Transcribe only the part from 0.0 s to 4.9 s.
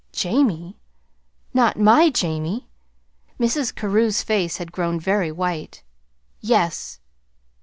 "Jamie! Not my Jamie!" Mrs. Carew's face had